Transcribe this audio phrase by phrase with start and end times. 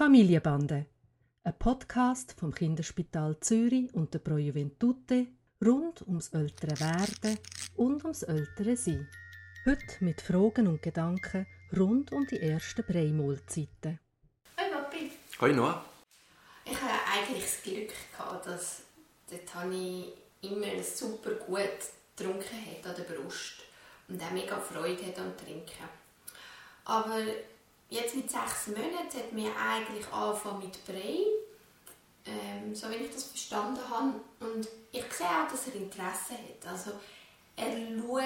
[0.00, 0.86] Familienbande,
[1.44, 5.26] ein Podcast vom Kinderspital Zürich und der Pro Juventute
[5.62, 7.38] rund ums ältere Werden
[7.76, 9.10] und ums ältere Sein.
[9.66, 14.00] Heute mit Fragen und Gedanken rund um die ersten Breimolzeiten.
[14.58, 15.10] Hoi Papi.
[15.38, 15.84] Hoi Noah.
[16.64, 18.80] Ich hatte eigentlich das Glück, gehabt, dass
[19.54, 20.14] habe ich
[20.50, 21.60] immer super gut
[22.16, 23.64] getrunken hat an der Brust
[24.08, 25.90] und auch mega Freude hat am Trinken.
[26.86, 27.20] Aber
[27.90, 31.26] jetzt mit sechs Monaten hat mir eigentlich angefangen mit Brei,
[32.24, 34.20] ähm, so wie ich das verstanden habe.
[34.40, 36.72] Und ich sehe auch, dass er Interesse hat.
[36.72, 36.92] Also
[37.56, 38.22] er schaut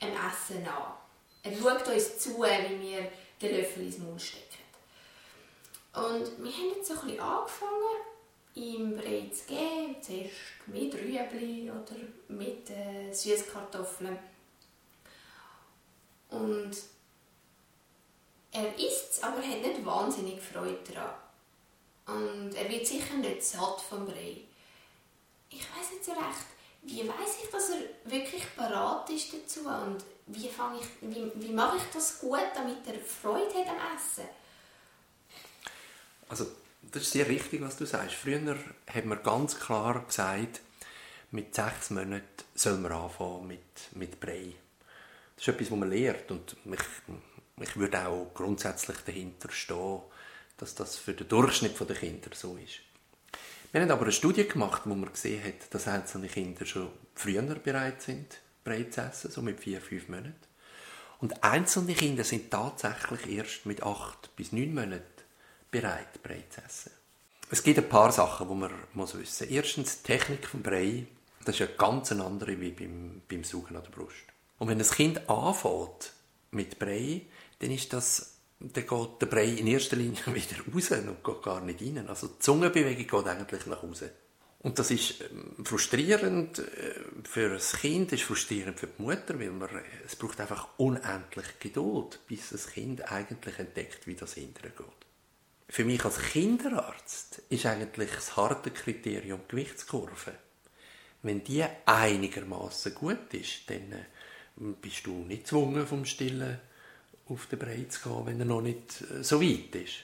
[0.00, 0.94] ein Essen an.
[1.42, 4.46] Er schaut uns zu, wie wir den Löffel ins Mund stecken.
[5.94, 7.98] Und wir haben jetzt so ein bisschen angefangen,
[8.54, 9.96] ihm Brei zu geben.
[10.00, 11.96] Zuerst mit Rüebli oder
[12.28, 14.18] mit äh, Süßkartoffeln.
[16.30, 16.72] Und
[18.52, 21.14] er isst es, aber er hat nicht wahnsinnig Freude daran.
[22.06, 24.42] Und er wird sicher nicht satt vom Brei.
[25.50, 26.46] Ich weiß nicht so recht,
[26.82, 30.52] wie weiß ich, dass er wirklich parat ist dazu und wie, ich,
[31.00, 34.28] wie, wie mache ich das gut, damit er Freude hat am Essen?
[36.28, 36.46] Also,
[36.82, 38.16] das ist sehr richtig, was du sagst.
[38.16, 38.56] Früher
[38.92, 40.60] hat man ganz klar gesagt,
[41.30, 43.60] mit sechs Monaten soll man anfangen mit,
[43.92, 44.54] mit Brei.
[45.36, 46.80] Das ist etwas, was man lernt und ich,
[47.60, 50.00] ich würde auch grundsätzlich dahinter stehen,
[50.56, 52.80] dass das für den Durchschnitt der Kinder so ist.
[53.72, 57.42] Wir haben aber eine Studie gemacht, wo man gesehen hat, dass einzelne Kinder schon früher
[57.42, 60.36] bereit sind, Brei zu essen, so mit vier, fünf Monaten.
[61.20, 65.02] Und einzelne Kinder sind tatsächlich erst mit acht bis neun Monaten
[65.70, 66.92] bereit, Brei zu essen.
[67.50, 69.50] Es gibt ein paar Sachen, die man muss wissen muss.
[69.50, 71.06] Erstens, die Technik des Brei,
[71.44, 74.16] das ist eine ganz andere wie beim, beim Saugen an der Brust.
[74.58, 76.12] Und wenn das Kind anfängt
[76.52, 77.22] mit Brei,
[77.58, 81.60] dann ist das, dann geht der Brei in erster Linie wieder raus und geht gar
[81.60, 82.08] nicht rein.
[82.08, 84.12] Also die Zungenbewegung geht eigentlich nach Hause.
[84.60, 86.94] Und das ist ähm, frustrierend äh,
[87.24, 89.68] für das Kind, ist frustrierend für die Mutter, weil man,
[90.06, 94.86] es braucht einfach unendlich Geduld, bis das Kind eigentlich entdeckt, wie das hinterher geht.
[95.68, 100.34] Für mich als Kinderarzt ist eigentlich das harte Kriterium die Gewichtskurve.
[101.22, 104.04] Wenn die einigermaßen gut ist, dann äh,
[104.56, 106.58] bist du nicht gezwungen, vom Stillen
[107.28, 109.94] auf den Brei zu gehen, wenn er noch nicht äh, so weit ist.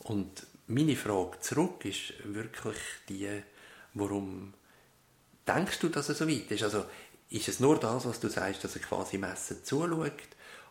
[0.00, 2.76] Und meine Frage zurück ist wirklich
[3.08, 3.42] die,
[3.94, 4.54] warum
[5.46, 6.62] denkst du, dass er so weit ist?
[6.62, 6.84] Also,
[7.30, 10.12] ist es nur das, was du sagst, dass er quasi im Essen zuschaut?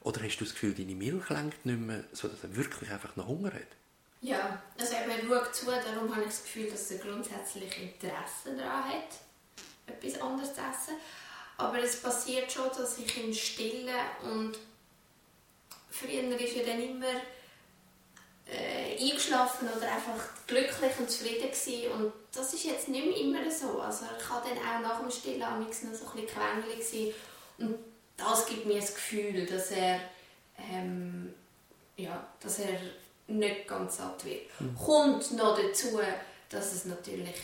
[0.01, 3.27] Oder hast du das Gefühl, deine Milch lenkt nicht mehr, sodass er wirklich einfach noch
[3.27, 3.67] Hunger hat?
[4.21, 8.85] Ja, also er schaut zu, darum habe ich das Gefühl, dass er grundsätzlich Interesse daran
[8.85, 9.09] hat,
[9.85, 10.95] etwas anderes zu essen.
[11.57, 14.57] Aber es passiert schon, dass ich ihn stille und
[15.89, 17.21] früher war er dann immer
[18.45, 21.91] äh, eingeschlafen oder einfach glücklich und zufrieden gewesen.
[21.91, 23.81] und das ist jetzt nicht mehr immer so.
[23.81, 27.13] Also ich kann dann auch nach dem Stillen noch so ein bisschen quengelig sein
[27.57, 27.79] und
[28.15, 29.99] das gibt mir das Gefühl, dass er
[30.71, 31.33] ähm,
[31.97, 32.79] ja, dass er
[33.27, 34.43] nicht ganz satt wird.
[34.59, 34.75] Mhm.
[34.75, 35.99] Kommt noch dazu,
[36.49, 37.35] dass es natürlich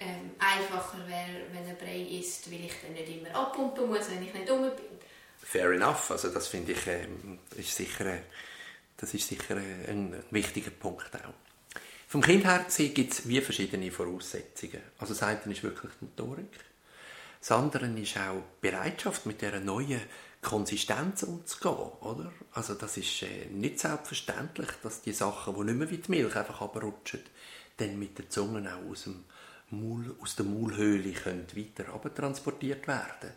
[0.00, 4.22] ähm, einfacher wäre, wenn er Brei isst, weil ich dann nicht immer abpumpen muss, wenn
[4.22, 4.98] ich nicht dumm bin.
[5.42, 7.06] Fair enough, also das finde ich äh,
[7.56, 8.20] ist sicher, äh,
[8.96, 11.34] das ist sicher äh, ein wichtiger Punkt auch.
[12.06, 14.80] Vom Kind her gibt es wie verschiedene Voraussetzungen.
[14.98, 16.58] Also das eine ist wirklich die Motorik.
[17.40, 20.00] Das andere ist auch die Bereitschaft, mit dieser neuen
[20.40, 22.32] Konsistenz umzugehen, oder?
[22.52, 26.36] Also das ist äh, nicht selbstverständlich, dass die Sachen, die nicht mehr wie die Milch
[26.36, 27.20] einfach abrutschen,
[27.76, 29.24] dann mit der Zunge auch aus, dem
[29.70, 33.32] Maul, aus der Maulhöhle können weiter transportiert werden.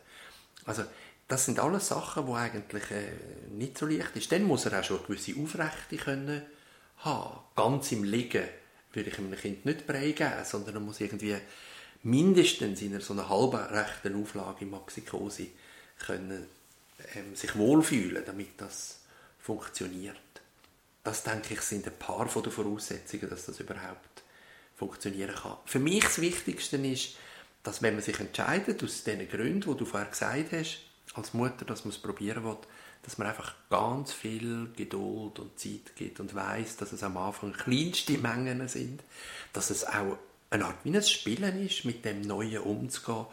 [0.65, 0.83] Also
[1.27, 3.13] das sind alles Sachen, die eigentlich äh,
[3.51, 4.31] nicht so leicht sind.
[4.31, 6.41] Dann muss er auch schon eine gewisse Aufrechte können
[6.97, 7.39] haben.
[7.55, 8.47] Ganz im Liegen
[8.93, 11.35] würde ich einem Kind nicht Brei sondern er muss irgendwie
[12.03, 15.47] mindestens in einer so einer halbrechten Auflage im Maxikose
[16.05, 16.47] können
[17.15, 18.99] ähm, sich wohlfühlen, damit das
[19.39, 20.17] funktioniert.
[21.03, 24.23] Das, denke ich, sind ein paar von den Voraussetzungen, dass das überhaupt
[24.81, 25.57] funktionieren kann.
[25.65, 27.15] Für mich das Wichtigste ist,
[27.61, 30.79] dass wenn man sich entscheidet, aus den Gründen, die du vorher gesagt hast,
[31.13, 32.57] als Mutter, dass man es probieren will,
[33.03, 37.53] dass man einfach ganz viel Geduld und Zeit gibt und weiß, dass es am Anfang
[37.53, 39.03] kleinste Mengen sind,
[39.53, 40.17] dass es auch
[40.49, 43.27] eine Art wie ein Spielen ist, mit dem Neuen umzugehen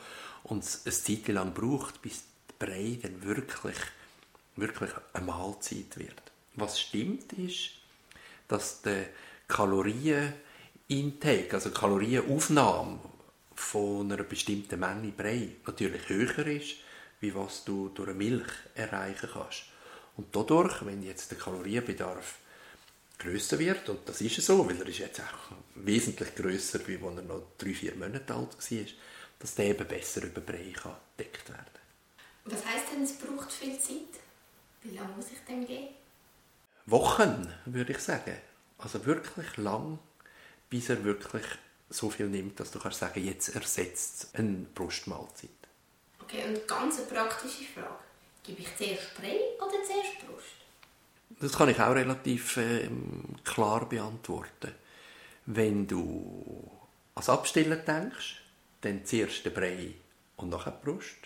[0.44, 2.24] und es eine Zeit lang braucht, bis
[2.58, 3.76] Brei dann wirklich,
[4.56, 6.20] wirklich eine Mahlzeit wird.
[6.56, 7.70] Was stimmt ist,
[8.48, 9.06] dass der
[10.88, 12.98] Kalorienintake, also Kalorienaufnahme
[13.54, 16.76] von einer bestimmten Menge Brei natürlich höher ist,
[17.20, 19.64] wie was du durch eine Milch erreichen kannst.
[20.16, 22.38] Und dadurch, wenn jetzt der Kalorienbedarf
[23.18, 27.16] grösser wird, und das ist so, weil er ist jetzt auch wesentlich grösser, wie als
[27.18, 28.86] er noch drei, vier Monate alt war,
[29.40, 31.78] dass der eben besser über Brei kann gedeckt werden
[32.46, 34.22] Was heisst denn, es braucht viel Zeit?
[34.82, 35.88] Wie lange muss ich dem geben?
[36.86, 38.38] Wochen, würde ich sagen.
[38.78, 39.98] Also wirklich lang,
[40.68, 41.44] bis er wirklich
[41.90, 45.50] so viel nimmt, dass du kannst sagen, jetzt ersetzt eine Brustmahlzeit.
[46.20, 48.04] Okay, und ganz eine praktische Frage.
[48.42, 50.58] Gebe ich zuerst Brei oder zuerst Brust?
[51.40, 52.88] Das kann ich auch relativ äh,
[53.44, 54.74] klar beantworten.
[55.46, 56.70] Wenn du
[57.14, 58.42] ans Abstillen denkst,
[58.82, 59.94] dann zuerst den Brei
[60.36, 61.16] und nachher die Brust.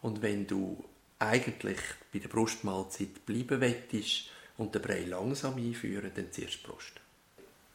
[0.00, 0.84] Und wenn du
[1.18, 1.78] eigentlich
[2.12, 7.01] bei der Brustmahlzeit bleiben möchtest und den Brei langsam einführen, dann zuerst die Brust.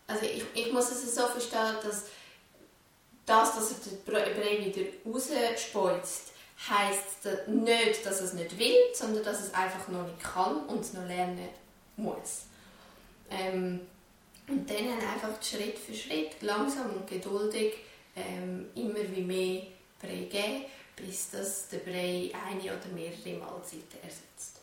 [0.08, 2.06] Also ich, ich muss es so verstehen, dass
[3.26, 6.32] das, dass er den Brei wieder rausspeuzt,
[6.70, 10.94] heisst nicht, dass es nicht will, sondern dass es einfach noch nicht kann und es
[10.94, 11.50] noch lernen
[11.98, 12.46] muss.
[13.30, 13.82] Ähm,
[14.48, 17.74] und dann einfach Schritt für Schritt, langsam und geduldig,
[18.16, 19.64] ähm, immer wie mehr
[20.02, 20.66] Brei geben,
[20.96, 24.62] bis das der Brei eine oder mehrere Mahlzeiten ersetzt.